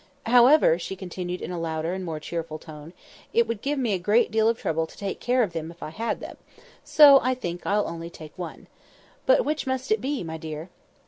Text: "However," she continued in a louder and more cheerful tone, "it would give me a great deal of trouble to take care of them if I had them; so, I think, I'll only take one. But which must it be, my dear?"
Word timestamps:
"However," 0.25 0.79
she 0.79 0.95
continued 0.95 1.43
in 1.43 1.51
a 1.51 1.59
louder 1.59 1.93
and 1.93 2.03
more 2.03 2.19
cheerful 2.19 2.57
tone, 2.57 2.91
"it 3.33 3.47
would 3.47 3.61
give 3.61 3.77
me 3.77 3.93
a 3.93 3.99
great 3.99 4.31
deal 4.31 4.49
of 4.49 4.57
trouble 4.57 4.87
to 4.87 4.97
take 4.97 5.19
care 5.19 5.43
of 5.43 5.53
them 5.53 5.69
if 5.69 5.83
I 5.83 5.91
had 5.91 6.19
them; 6.19 6.37
so, 6.83 7.19
I 7.21 7.35
think, 7.35 7.67
I'll 7.67 7.87
only 7.87 8.09
take 8.09 8.35
one. 8.35 8.65
But 9.27 9.45
which 9.45 9.67
must 9.67 9.91
it 9.91 10.01
be, 10.01 10.23
my 10.23 10.37
dear?" 10.37 10.71